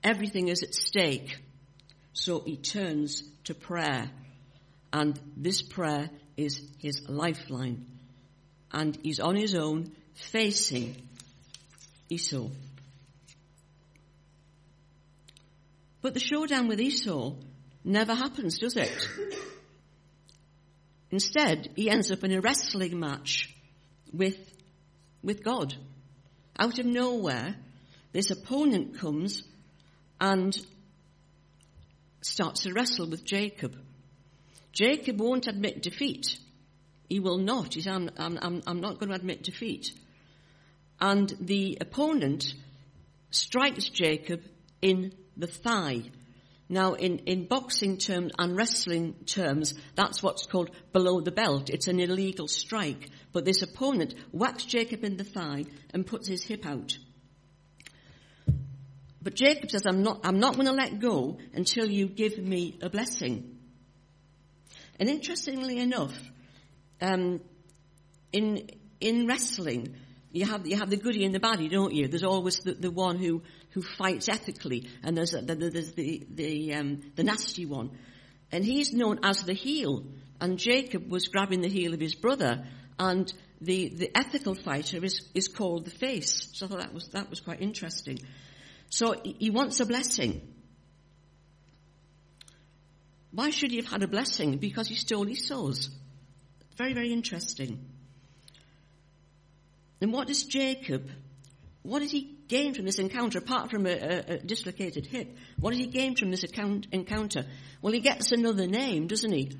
Everything 0.03 0.47
is 0.49 0.63
at 0.63 0.73
stake. 0.73 1.39
So 2.13 2.41
he 2.45 2.57
turns 2.57 3.23
to 3.45 3.53
prayer. 3.53 4.09
And 4.91 5.19
this 5.35 5.61
prayer 5.61 6.09
is 6.37 6.61
his 6.79 7.09
lifeline 7.09 7.87
and 8.73 8.97
he's 9.03 9.19
on 9.19 9.35
his 9.35 9.55
own 9.55 9.91
facing 10.15 10.95
Esau. 12.10 12.50
But 16.01 16.13
the 16.13 16.19
showdown 16.19 16.67
with 16.67 16.81
Esau 16.81 17.36
never 17.83 18.13
happens, 18.13 18.60
does 18.60 18.75
it? 18.75 19.07
Instead, 21.12 21.69
he 21.75 21.89
ends 21.89 22.12
up 22.12 22.24
in 22.24 22.33
a 22.33 22.41
wrestling 22.41 23.00
match 23.00 23.55
with, 24.12 24.38
with 25.22 25.43
God. 25.43 25.75
Out 26.60 26.79
of 26.79 26.86
nowhere, 26.86 27.55
this 28.12 28.31
opponent 28.31 29.00
comes 29.00 29.43
and 30.19 30.57
starts 32.22 32.63
to 32.63 32.74
wrestle 32.74 33.10
with 33.10 33.24
Jacob. 33.24 33.75
Jacob 34.72 35.19
won't 35.19 35.48
admit 35.48 35.83
defeat. 35.83 36.38
He 37.07 37.19
will 37.19 37.38
not. 37.38 37.75
He 37.75 37.81
said, 37.81 38.12
I'm, 38.17 38.39
I'm, 38.41 38.62
I'm 38.65 38.81
not 38.81 39.00
going 39.00 39.10
to 39.10 39.15
admit 39.15 39.43
defeat. 39.43 39.91
And 41.00 41.33
the 41.39 41.77
opponent 41.81 42.53
strikes 43.31 43.89
Jacob 43.89 44.41
in 44.81 45.13
the 45.35 45.47
thigh. 45.47 46.03
Now, 46.69 46.93
in, 46.93 47.19
in 47.19 47.47
boxing 47.47 47.97
terms 47.97 48.31
and 48.39 48.55
wrestling 48.55 49.15
terms, 49.25 49.73
that's 49.95 50.23
what's 50.23 50.45
called 50.45 50.71
below 50.91 51.21
the 51.21 51.31
belt. 51.31 51.69
It's 51.69 51.88
an 51.88 52.00
illegal 52.00 52.47
strike. 52.47 53.09
But 53.31 53.45
this 53.45 53.62
opponent 53.62 54.15
whacks 54.31 54.65
Jacob 54.65 55.03
in 55.03 55.17
the 55.17 55.23
thigh 55.23 55.65
and 55.93 56.05
puts 56.05 56.27
his 56.27 56.43
hip 56.43 56.65
out. 56.65 56.97
But 59.21 59.35
Jacob 59.35 59.71
says, 59.71 59.85
I'm 59.85 60.03
not, 60.03 60.21
I'm 60.23 60.39
not 60.39 60.55
going 60.55 60.67
to 60.67 60.73
let 60.73 61.00
go 61.00 61.38
until 61.53 61.89
you 61.89 62.07
give 62.07 62.38
me 62.38 62.77
a 62.81 62.89
blessing. 62.89 63.57
And 65.00 65.09
interestingly 65.09 65.79
enough, 65.79 66.13
um, 67.01 67.41
in 68.31 68.69
in 69.00 69.27
wrestling, 69.27 69.95
you 70.33 70.45
have 70.47 70.65
you 70.65 70.75
have 70.77 70.89
the 70.89 70.97
goody 70.97 71.23
and 71.25 71.33
the 71.33 71.39
baddie, 71.39 71.69
don't 71.69 71.93
you? 71.93 72.07
There's 72.07 72.23
always 72.23 72.57
the, 72.57 72.73
the 72.73 72.89
one 72.89 73.19
who 73.19 73.43
who 73.69 73.83
fights 73.83 74.27
ethically, 74.27 74.89
and 75.03 75.15
there's 75.15 75.31
there's 75.31 75.93
the 75.93 76.25
the 76.27 76.73
um, 76.73 77.01
the 77.15 77.23
nasty 77.23 77.67
one, 77.67 77.91
and 78.51 78.65
he's 78.65 78.91
known 78.93 79.19
as 79.23 79.43
the 79.43 79.53
heel. 79.53 80.03
And 80.41 80.57
Jacob 80.57 81.09
was 81.09 81.27
grabbing 81.27 81.61
the 81.61 81.69
heel 81.69 81.93
of 81.93 81.99
his 81.99 82.15
brother, 82.15 82.65
and 82.97 83.31
the 83.61 83.89
the 83.89 84.17
ethical 84.17 84.55
fighter 84.55 85.05
is 85.05 85.21
is 85.35 85.47
called 85.47 85.85
the 85.85 85.91
face. 85.91 86.49
So 86.53 86.65
I 86.65 86.69
thought 86.69 86.79
that 86.79 86.93
was 86.93 87.09
that 87.09 87.29
was 87.29 87.39
quite 87.39 87.61
interesting. 87.61 88.17
So 88.89 89.15
he 89.23 89.51
wants 89.51 89.79
a 89.79 89.85
blessing. 89.85 90.41
Why 93.31 93.51
should 93.51 93.69
he 93.69 93.77
have 93.77 93.89
had 93.89 94.03
a 94.03 94.07
blessing? 94.07 94.57
Because 94.57 94.87
he 94.87 94.95
stole 94.95 95.25
his 95.25 95.39
Esau's. 95.39 95.89
Very, 96.77 96.93
very 96.93 97.11
interesting. 97.11 97.85
And 100.03 100.12
what 100.12 100.27
does 100.27 100.43
Jacob, 100.43 101.10
what 101.81 102.00
does 102.00 102.12
he 102.12 102.38
gain 102.50 102.74
from 102.74 102.83
this 102.83 103.00
encounter, 103.00 103.39
apart 103.39 103.72
from 103.72 103.86
a, 103.86 103.91
a, 103.91 104.33
a 104.33 104.38
dislocated 104.38 105.05
hip? 105.05 105.38
What 105.57 105.69
does 105.69 105.79
he 105.79 105.88
gain 105.88 106.17
from 106.17 106.29
this 106.29 106.43
account, 106.43 106.88
encounter? 106.91 107.45
Well, 107.81 107.93
he 107.93 108.01
gets 108.01 108.33
another 108.33 108.67
name, 108.67 109.07
doesn't 109.07 109.31
he? 109.31 109.53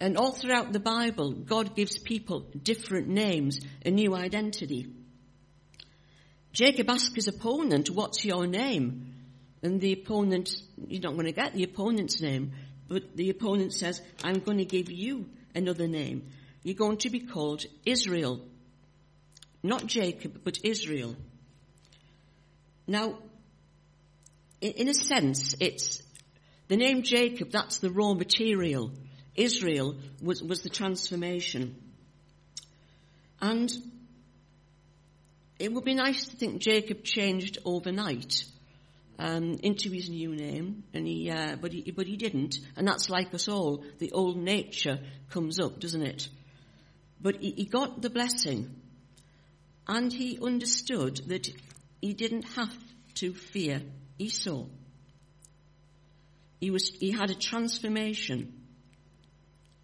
And 0.00 0.16
all 0.16 0.32
throughout 0.32 0.72
the 0.72 0.80
Bible, 0.80 1.32
God 1.32 1.76
gives 1.76 1.98
people 1.98 2.46
different 2.62 3.08
names, 3.08 3.60
a 3.84 3.90
new 3.90 4.14
identity. 4.14 4.86
Jacob 6.54 6.88
asks 6.88 7.14
his 7.14 7.28
opponent, 7.28 7.90
what's 7.90 8.24
your 8.24 8.46
name? 8.46 9.12
And 9.62 9.82
the 9.82 9.92
opponent, 9.92 10.48
you're 10.86 11.02
not 11.02 11.12
going 11.12 11.26
to 11.26 11.32
get 11.32 11.52
the 11.52 11.64
opponent's 11.64 12.22
name, 12.22 12.52
but 12.88 13.14
the 13.18 13.28
opponent 13.28 13.74
says, 13.74 14.00
I'm 14.24 14.38
going 14.38 14.58
to 14.58 14.64
give 14.64 14.90
you 14.90 15.28
another 15.54 15.88
name. 15.88 16.30
You're 16.62 16.74
going 16.74 16.96
to 16.98 17.10
be 17.10 17.20
called 17.20 17.66
Israel. 17.84 18.40
Not 19.62 19.86
Jacob, 19.86 20.42
but 20.44 20.58
Israel. 20.64 21.16
Now, 22.86 23.18
in 24.60 24.88
a 24.88 24.94
sense, 24.94 25.54
it's 25.60 26.02
the 26.68 26.76
name 26.76 27.02
Jacob, 27.02 27.50
that's 27.50 27.78
the 27.78 27.90
raw 27.90 28.14
material. 28.14 28.92
Israel 29.34 29.96
was, 30.22 30.42
was 30.42 30.62
the 30.62 30.68
transformation. 30.68 31.76
And 33.40 33.70
it 35.58 35.72
would 35.72 35.84
be 35.84 35.94
nice 35.94 36.26
to 36.26 36.36
think 36.36 36.60
Jacob 36.60 37.04
changed 37.04 37.58
overnight 37.64 38.44
um, 39.18 39.58
into 39.62 39.90
his 39.90 40.08
new 40.08 40.34
name, 40.34 40.84
and 40.94 41.06
he, 41.06 41.30
uh, 41.30 41.56
but 41.60 41.72
he, 41.72 41.90
but 41.90 42.06
he 42.06 42.16
didn't, 42.16 42.58
and 42.76 42.86
that's 42.86 43.10
like 43.10 43.34
us 43.34 43.48
all. 43.48 43.84
The 43.98 44.12
old 44.12 44.36
nature 44.36 45.00
comes 45.30 45.58
up, 45.58 45.80
doesn't 45.80 46.02
it? 46.02 46.28
But 47.20 47.36
he, 47.40 47.50
he 47.50 47.64
got 47.64 48.00
the 48.00 48.10
blessing, 48.10 48.74
and 49.88 50.12
he 50.12 50.38
understood 50.42 51.16
that 51.28 51.48
he 52.00 52.12
didn't 52.12 52.44
have 52.54 52.76
to 53.14 53.32
fear 53.32 53.80
Esau. 54.18 54.66
He 56.60 56.70
was, 56.70 56.88
he 56.88 57.10
had 57.10 57.30
a 57.30 57.34
transformation, 57.34 58.52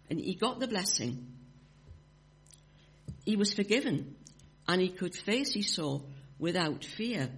and 0.09 0.19
he 0.19 0.35
got 0.35 0.59
the 0.59 0.67
blessing. 0.67 1.25
He 3.25 3.35
was 3.35 3.53
forgiven, 3.53 4.15
and 4.67 4.79
he 4.79 4.89
could 4.89 5.15
face 5.15 5.55
Esau 5.55 6.01
without 6.37 6.83
fear. 6.83 7.29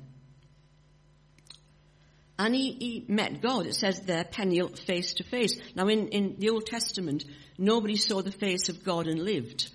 And 2.40 2.54
he, 2.54 2.72
he 2.74 3.06
met 3.08 3.42
God. 3.42 3.66
It 3.66 3.76
says 3.76 4.02
there, 4.02 4.24
Peniel, 4.24 4.70
face 4.70 5.14
to 5.14 5.24
face. 5.24 5.58
Now 5.76 5.88
in, 5.88 6.10
in 6.10 6.36
the 6.38 6.50
Old 6.50 6.68
Testament, 6.68 7.24
nobody 7.58 7.96
saw 7.96 8.22
the 8.22 8.32
face 8.32 8.70
of 8.70 8.84
God 8.84 9.08
and 9.08 9.24
lived. 9.24 9.72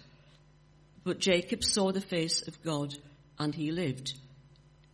But 1.05 1.19
Jacob 1.19 1.65
saw 1.65 1.93
the 1.93 2.01
face 2.01 2.47
of 2.47 2.63
God 2.63 2.95
and 3.39 3.55
he 3.55 3.73
lived. 3.73 4.15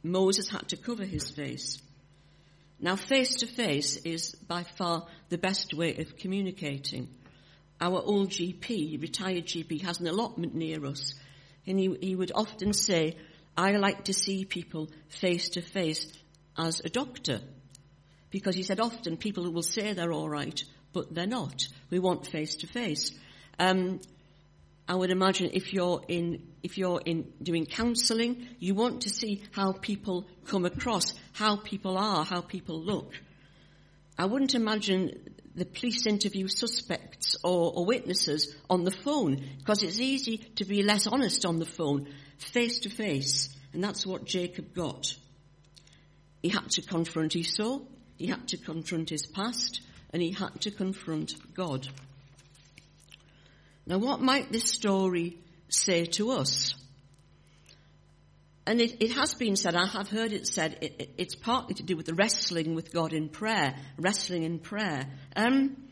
Moses 0.02 0.48
had 0.48 0.68
to 0.68 0.76
cover 0.76 1.04
his 1.04 1.30
face. 1.30 1.80
Now 2.80 2.96
face 2.96 3.36
to 3.36 3.46
face 3.46 3.96
is 3.96 4.34
by 4.34 4.62
far 4.62 5.06
the 5.28 5.38
best 5.38 5.74
way 5.74 5.96
of 5.96 6.16
communicating. 6.16 7.08
Our 7.80 8.00
old 8.00 8.30
GP, 8.30 9.00
retired 9.00 9.46
GP, 9.46 9.82
has 9.82 10.00
an 10.00 10.06
allotment 10.06 10.54
near 10.54 10.84
us 10.86 11.14
and 11.66 11.78
he, 11.78 11.96
he 12.00 12.14
would 12.14 12.32
often 12.34 12.72
say, 12.72 13.16
I 13.56 13.72
like 13.72 14.04
to 14.04 14.14
see 14.14 14.44
people 14.44 14.88
face 15.08 15.50
to 15.50 15.60
face 15.60 16.12
as 16.56 16.80
a 16.80 16.88
doctor. 16.88 17.40
Because 18.30 18.54
he 18.54 18.62
said 18.62 18.80
often 18.80 19.16
people 19.16 19.50
will 19.50 19.62
say 19.62 19.92
they're 19.92 20.12
all 20.12 20.28
right, 20.28 20.62
but 20.92 21.14
they're 21.14 21.26
not. 21.26 21.66
We 21.90 21.98
want 21.98 22.26
face 22.26 22.56
to 22.56 22.66
face. 22.66 23.10
Um, 23.58 24.00
I 24.88 24.95
would 24.95 25.11
imagine 25.11 25.50
if 25.52 25.75
you're 25.75 26.02
in, 26.09 26.42
if 26.62 26.78
you're 26.78 27.02
in 27.04 27.30
doing 27.42 27.66
counselling, 27.66 28.49
you 28.59 28.75
want 28.75 29.02
to 29.02 29.11
see 29.11 29.42
how 29.52 29.73
people 29.73 30.26
come 30.47 30.64
across, 30.64 31.12
how 31.33 31.57
people 31.57 31.99
are, 31.99 32.25
how 32.25 32.40
people 32.40 32.80
look. 32.80 33.12
I 34.16 34.25
wouldn't 34.25 34.54
imagine 34.54 35.37
the 35.54 35.66
police 35.66 36.07
interview 36.07 36.49
suspects 36.49 37.37
or, 37.45 37.73
or 37.75 37.85
witnesses 37.85 38.57
on 38.71 38.85
the 38.85 38.90
phone 38.90 39.45
because 39.59 39.83
it's 39.83 40.00
easy 40.00 40.38
to 40.57 40.64
be 40.64 40.83
less 40.83 41.07
honest 41.07 41.45
on 41.45 41.59
the 41.59 41.66
phone, 41.66 42.09
face 42.38 42.80
to 42.80 42.88
face. 42.88 43.54
And 43.75 43.85
that's 43.85 44.07
what 44.07 44.25
Jacob 44.25 44.73
got. 44.73 45.14
He 46.40 46.49
had 46.49 46.71
to 46.71 46.83
confront 46.83 47.37
Esau, 47.37 47.80
he 48.16 48.28
had 48.28 48.49
to 48.49 48.57
confront 48.57 49.11
his 49.11 49.26
past, 49.26 49.83
and 50.14 50.23
he 50.23 50.30
had 50.30 50.59
to 50.62 50.71
confront 50.71 51.35
God. 51.54 51.87
Now, 53.88 53.97
what 53.97 54.21
might 54.21 54.52
this 54.52 54.64
story 54.71 55.38
say 55.71 56.04
to 56.04 56.33
us? 56.33 56.75
And 58.66 58.83
it, 58.83 59.02
it, 59.02 59.12
has 59.12 59.33
been 59.33 59.57
said, 59.57 59.75
I 59.75 59.87
have 59.87 60.11
heard 60.11 60.35
it 60.35 60.47
said, 60.47 60.76
it, 60.83 60.95
it, 60.99 61.11
it's 61.16 61.35
partly 61.35 61.75
to 61.76 61.83
do 61.83 61.97
with 61.97 62.04
the 62.04 62.12
wrestling 62.12 62.75
with 62.75 62.92
God 62.92 63.14
in 63.14 63.30
prayer, 63.30 63.75
wrestling 63.97 64.42
in 64.42 64.59
prayer. 64.59 65.07
Um, 65.35 65.88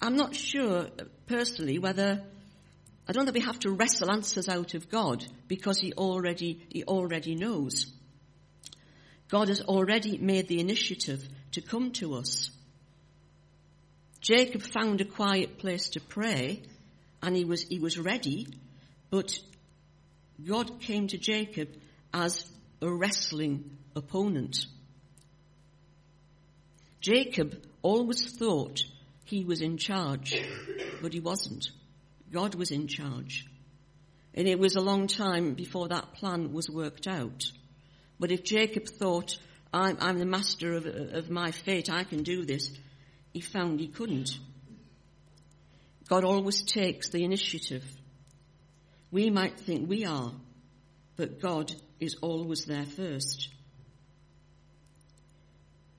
I'm 0.00 0.16
not 0.16 0.34
sure 0.34 0.86
personally 1.26 1.78
whether, 1.78 2.24
I 3.06 3.12
don't 3.12 3.26
think 3.26 3.34
we 3.34 3.42
have 3.42 3.58
to 3.60 3.70
wrestle 3.70 4.10
answers 4.10 4.48
out 4.48 4.72
of 4.72 4.88
God 4.88 5.22
because 5.48 5.80
He 5.80 5.92
already, 5.92 6.64
He 6.70 6.82
already 6.84 7.34
knows. 7.34 7.92
God 9.28 9.48
has 9.48 9.60
already 9.60 10.16
made 10.16 10.48
the 10.48 10.60
initiative 10.60 11.22
to 11.52 11.60
come 11.60 11.90
to 11.92 12.14
us. 12.14 12.48
Jacob 14.22 14.62
found 14.62 15.00
a 15.00 15.04
quiet 15.04 15.58
place 15.58 15.90
to 15.90 16.00
pray 16.00 16.62
and 17.22 17.36
he 17.36 17.44
was, 17.44 17.62
he 17.62 17.80
was 17.80 17.98
ready, 17.98 18.46
but 19.10 19.38
God 20.44 20.80
came 20.80 21.08
to 21.08 21.18
Jacob 21.18 21.68
as 22.14 22.48
a 22.80 22.90
wrestling 22.90 23.76
opponent. 23.94 24.66
Jacob 27.00 27.60
always 27.82 28.36
thought 28.36 28.82
he 29.24 29.44
was 29.44 29.60
in 29.60 29.76
charge, 29.76 30.40
but 31.00 31.12
he 31.12 31.20
wasn't. 31.20 31.70
God 32.32 32.54
was 32.54 32.70
in 32.70 32.86
charge. 32.86 33.46
And 34.34 34.46
it 34.46 34.58
was 34.58 34.76
a 34.76 34.80
long 34.80 35.08
time 35.08 35.54
before 35.54 35.88
that 35.88 36.14
plan 36.14 36.52
was 36.52 36.70
worked 36.70 37.06
out. 37.06 37.44
But 38.20 38.30
if 38.30 38.44
Jacob 38.44 38.86
thought, 38.86 39.36
I'm, 39.74 39.98
I'm 40.00 40.18
the 40.18 40.26
master 40.26 40.74
of, 40.74 40.86
of 40.86 41.28
my 41.28 41.50
fate, 41.50 41.90
I 41.90 42.04
can 42.04 42.22
do 42.22 42.44
this, 42.44 42.70
he 43.32 43.40
found 43.40 43.80
he 43.80 43.88
couldn't. 43.88 44.38
God 46.08 46.24
always 46.24 46.62
takes 46.62 47.08
the 47.08 47.24
initiative. 47.24 47.84
We 49.10 49.30
might 49.30 49.58
think 49.58 49.88
we 49.88 50.04
are, 50.04 50.32
but 51.16 51.40
God 51.40 51.72
is 52.00 52.16
always 52.20 52.64
there 52.64 52.84
first. 52.84 53.48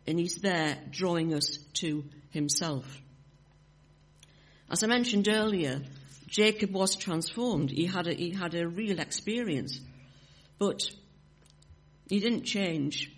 And 0.06 0.19
He's 0.19 0.36
there 0.38 0.78
drawing 0.91 1.34
us 1.34 1.58
to 1.76 2.04
Himself. 2.32 2.86
As 4.69 4.84
I 4.84 4.88
mentioned 4.88 5.28
earlier, 5.30 5.82
Jacob 6.28 6.72
was 6.72 6.96
transformed. 6.96 7.69
He 7.69 7.86
had 7.86 8.08
a, 8.08 8.13
he 8.13 8.32
had 8.32 8.56
a 8.56 8.67
real 8.67 9.00
experience. 9.00 9.80
But 10.58 10.84
he 12.10 12.19
didn't 12.19 12.43
change 12.43 13.12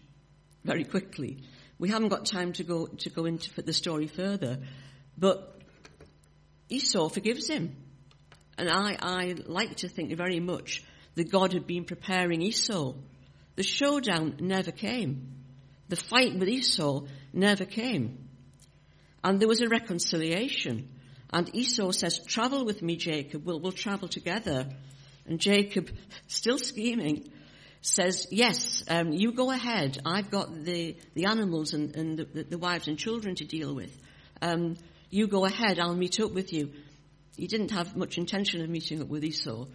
very 0.64 0.84
quickly. 0.84 1.40
We 1.78 1.90
haven't 1.90 2.10
got 2.10 2.26
time 2.26 2.54
to 2.54 2.64
go, 2.64 2.88
to 2.88 3.10
go 3.10 3.26
into 3.26 3.62
the 3.62 3.74
story 3.74 4.08
further, 4.08 4.60
but 5.18 5.60
Esau 6.70 7.10
forgives 7.10 7.48
him. 7.48 7.76
And 8.58 8.70
I, 8.70 8.98
I 9.02 9.36
like 9.46 9.78
to 9.78 9.90
think 9.90 10.16
very 10.16 10.40
much 10.40 10.84
that 11.16 11.32
God 11.32 11.54
had 11.54 11.68
been 11.68 11.86
preparing 11.86 12.42
Esau. 12.42 12.94
The 13.56 13.64
showdown 13.64 14.38
never 14.40 14.72
came. 14.72 15.34
The 15.90 15.96
fight 15.96 16.38
with 16.38 16.50
Esau 16.50 17.04
never 17.34 17.66
came. 17.66 18.28
And 19.24 19.40
there 19.40 19.48
was 19.48 19.62
a 19.62 19.68
reconciliation. 19.68 20.90
And 21.32 21.54
Esau 21.54 21.92
says, 21.92 22.20
travel 22.26 22.66
with 22.66 22.82
me, 22.82 22.96
Jacob. 22.96 23.46
We'll, 23.46 23.60
we'll 23.60 23.72
travel 23.72 24.08
together. 24.08 24.70
And 25.26 25.40
Jacob, 25.40 25.90
still 26.28 26.58
scheming, 26.58 27.32
says, 27.86 28.28
yes, 28.32 28.84
um, 28.88 29.12
you 29.12 29.32
go 29.32 29.52
ahead. 29.52 30.00
I've 30.06 30.32
got 30.32 30.64
the, 30.64 30.98
the 31.14 31.26
animals 31.26 31.74
and, 31.74 31.96
and 31.96 32.18
the, 32.18 32.44
the, 32.44 32.58
wives 32.58 32.88
and 32.88 32.98
children 32.98 33.36
to 33.36 33.46
deal 33.46 33.76
with. 33.76 33.96
Um, 34.42 34.76
you 35.12 35.28
go 35.28 35.46
ahead. 35.46 35.80
I'll 35.80 35.96
meet 35.96 36.20
up 36.20 36.32
with 36.32 36.52
you. 36.52 36.72
He 37.38 37.46
didn't 37.46 37.72
have 37.72 37.96
much 37.96 38.18
intention 38.18 38.62
of 38.62 38.70
meeting 38.70 39.02
up 39.02 39.08
with 39.08 39.24
Esau. 39.24 39.68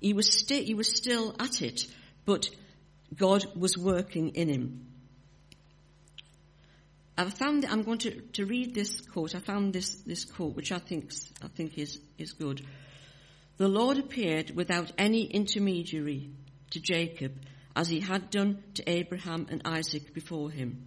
He 0.00 0.14
was, 0.14 0.32
sti- 0.32 0.62
he 0.62 0.74
was 0.74 0.88
still 0.96 1.36
at 1.38 1.60
it, 1.60 1.86
but 2.24 2.48
God 3.14 3.44
was 3.54 3.76
working 3.76 4.30
in 4.30 4.48
him. 4.48 4.86
I 7.18 7.28
found 7.28 7.66
I'm 7.66 7.82
going 7.82 7.98
to, 7.98 8.22
to 8.32 8.46
read 8.46 8.74
this 8.74 9.02
quote. 9.02 9.34
I 9.34 9.40
found 9.40 9.74
this, 9.74 9.96
this 10.06 10.24
quote, 10.24 10.56
which 10.56 10.72
I 10.72 10.78
think, 10.78 11.12
I 11.42 11.48
think 11.48 11.76
is, 11.76 12.00
is 12.16 12.32
good. 12.32 12.64
The 13.58 13.68
Lord 13.68 13.98
appeared 13.98 14.56
without 14.56 14.92
any 14.96 15.24
intermediary 15.24 16.30
to 16.70 16.80
Jacob 16.80 17.34
as 17.74 17.88
he 17.88 18.00
had 18.00 18.30
done 18.30 18.62
to 18.74 18.90
Abraham 18.90 19.46
and 19.50 19.62
Isaac 19.64 20.12
before 20.12 20.50
him. 20.50 20.84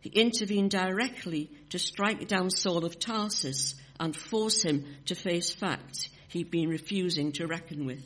He 0.00 0.10
intervened 0.10 0.70
directly 0.70 1.50
to 1.70 1.78
strike 1.78 2.28
down 2.28 2.50
Saul 2.50 2.84
of 2.84 2.98
Tarsus 2.98 3.74
and 3.98 4.14
force 4.14 4.62
him 4.62 4.84
to 5.06 5.14
face 5.14 5.52
facts 5.52 6.08
he'd 6.28 6.50
been 6.50 6.68
refusing 6.68 7.32
to 7.32 7.46
reckon 7.46 7.86
with. 7.86 8.04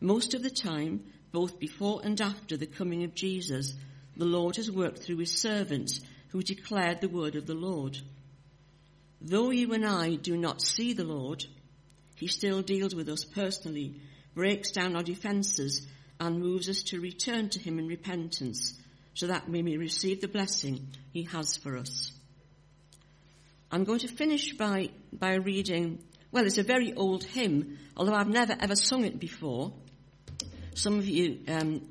Most 0.00 0.34
of 0.34 0.42
the 0.42 0.50
time, 0.50 1.04
both 1.30 1.58
before 1.58 2.00
and 2.02 2.20
after 2.20 2.56
the 2.56 2.66
coming 2.66 3.04
of 3.04 3.14
Jesus, 3.14 3.74
the 4.16 4.24
Lord 4.24 4.56
has 4.56 4.70
worked 4.70 5.00
through 5.02 5.18
his 5.18 5.40
servants 5.40 6.00
who 6.28 6.42
declared 6.42 7.00
the 7.00 7.08
word 7.08 7.36
of 7.36 7.46
the 7.46 7.54
Lord. 7.54 7.98
Though 9.20 9.50
you 9.50 9.72
and 9.72 9.86
I 9.86 10.14
do 10.14 10.36
not 10.36 10.62
see 10.62 10.92
the 10.92 11.04
Lord, 11.04 11.44
he 12.16 12.26
still 12.26 12.62
deals 12.62 12.94
with 12.94 13.08
us 13.08 13.24
personally 13.24 14.00
breaks 14.34 14.70
down 14.70 14.96
our 14.96 15.02
defences 15.02 15.86
and 16.20 16.40
moves 16.40 16.68
us 16.68 16.82
to 16.84 17.00
return 17.00 17.48
to 17.50 17.58
him 17.58 17.78
in 17.78 17.86
repentance 17.86 18.74
so 19.14 19.26
that 19.26 19.48
we 19.48 19.62
may 19.62 19.76
receive 19.76 20.20
the 20.20 20.28
blessing 20.28 20.88
he 21.12 21.24
has 21.24 21.56
for 21.56 21.76
us. 21.76 22.12
I'm 23.70 23.84
going 23.84 23.98
to 24.00 24.08
finish 24.08 24.54
by, 24.54 24.90
by 25.12 25.34
reading, 25.34 26.02
well, 26.32 26.46
it's 26.46 26.58
a 26.58 26.62
very 26.62 26.94
old 26.94 27.24
hymn, 27.24 27.78
although 27.96 28.14
I've 28.14 28.28
never 28.28 28.56
ever 28.58 28.76
sung 28.76 29.04
it 29.04 29.18
before. 29.18 29.72
Some 30.74 30.98
of 30.98 31.06
you 31.06 31.40
um, 31.48 31.88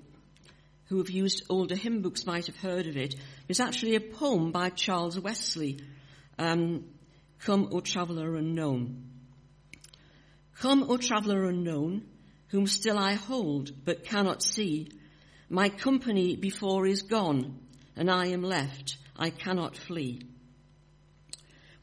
who 0.86 0.98
have 0.98 1.10
used 1.10 1.44
older 1.50 1.76
hymn 1.76 2.02
books 2.02 2.26
might 2.26 2.48
have 2.48 2.56
heard 2.56 2.88
of 2.88 2.98
it. 2.98 3.16
It's 3.48 3.60
actually 3.60 3.96
a 3.96 4.02
poem 4.02 4.52
by 4.52 4.70
Charles 4.70 5.20
Wesley, 5.20 5.80
um, 6.40 6.86
Come, 7.40 7.70
O 7.72 7.82
Traveller 7.82 8.36
Unknown. 8.36 9.04
Come, 10.60 10.90
O 10.90 10.98
Traveller 10.98 11.46
Unknown, 11.46 12.06
whom 12.50 12.68
still 12.68 12.98
I 12.98 13.14
hold 13.14 13.72
but 13.86 14.04
cannot 14.04 14.42
see. 14.42 14.90
My 15.50 15.70
company 15.70 16.36
before 16.36 16.86
is 16.86 17.02
gone, 17.04 17.60
and 17.96 18.10
I 18.10 18.28
am 18.28 18.44
left, 18.44 18.98
I 19.18 19.30
cannot 19.30 19.78
flee. 19.78 20.22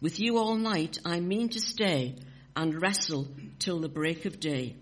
With 0.00 0.20
you 0.20 0.38
all 0.38 0.57
night 0.57 0.98
I 1.05 1.20
mean 1.20 1.48
to 1.50 1.61
stay 1.61 2.16
and 2.55 2.81
wrestle 2.81 3.29
till 3.59 3.81
the 3.81 3.88
break 3.88 4.27
of 4.27 4.40
day. 4.40 4.77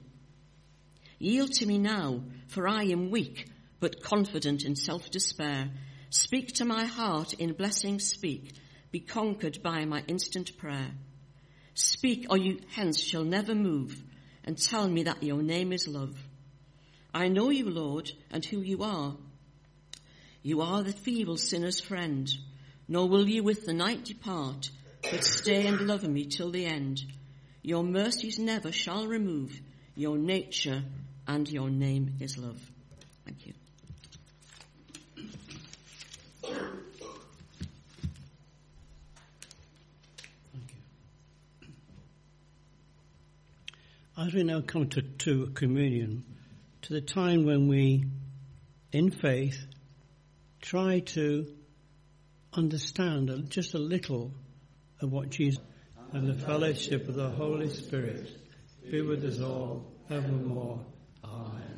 Yield 1.19 1.53
to 1.53 1.67
me 1.67 1.79
now, 1.79 2.23
for 2.49 2.67
I 2.67 2.85
am 2.85 3.11
weak, 3.11 3.47
but 3.79 4.03
confident 4.03 4.65
in 4.65 4.75
self-despair. 4.75 5.71
Speak 6.11 6.49
to 6.55 6.65
my 6.65 6.85
heart 6.85 7.35
in 7.35 7.53
blessing 7.53 8.01
speak, 8.01 8.53
be 8.91 9.01
conquered 9.01 9.63
by 9.63 9.85
my 9.85 10.03
instant 10.09 10.57
prayer. 10.59 10.91
Speak 11.75 12.27
or 12.29 12.37
you 12.37 12.59
hence 12.75 13.01
shall 13.01 13.25
never 13.25 13.55
move, 13.55 14.03
and 14.45 14.59
tell 14.59 14.89
me 14.89 15.05
that 15.05 15.23
your 15.23 15.43
name 15.43 15.73
is 15.73 15.87
love. 15.87 16.17
I 17.15 17.29
know 17.29 17.51
you, 17.51 17.69
Lord, 17.69 18.11
and 18.31 18.45
who 18.45 18.61
you 18.61 18.83
are. 18.83 19.17
You 20.43 20.63
are 20.63 20.83
the 20.83 20.93
feeble 20.93 21.37
sinner's 21.37 21.81
friend, 21.81 22.31
nor 22.89 23.09
will 23.09 23.29
you 23.29 23.43
with 23.43 23.65
the 23.65 23.73
night 23.73 24.05
depart, 24.05 24.71
but 25.03 25.25
stay 25.25 25.67
and 25.67 25.81
love 25.83 26.03
me 26.03 26.25
till 26.27 26.51
the 26.51 26.67
end. 26.67 27.03
Your 27.63 27.85
mercies 27.85 28.39
never 28.39 28.73
shall 28.73 29.07
remove 29.07 29.61
your 29.95 30.19
nature, 30.19 30.83
and 31.29 31.49
your 31.49 31.71
name 31.71 32.15
is 32.19 32.39
love. 32.39 32.61
Thank 33.25 33.47
you. 33.47 33.53
As 44.23 44.33
we 44.33 44.45
now 44.45 44.61
come 44.61 44.89
to, 44.91 45.03
to 45.03 45.47
communion, 45.49 46.23
to 46.83 46.93
the 46.93 47.01
time 47.01 47.45
when 47.45 47.67
we, 47.67 48.05
in 48.93 49.11
faith, 49.11 49.59
try 50.61 51.01
to 51.01 51.53
understand 52.53 53.47
just 53.49 53.75
a 53.75 53.79
little 53.79 54.33
of 55.01 55.11
what 55.11 55.31
Jesus 55.31 55.61
and 56.13 56.29
the 56.29 56.35
fellowship 56.35 57.09
of 57.09 57.17
the 57.17 57.31
Holy 57.31 57.69
Spirit 57.69 58.31
be 58.89 59.03
with 59.03 59.25
us 59.25 59.41
all 59.41 59.93
evermore. 60.09 60.79
Amen. 61.25 61.72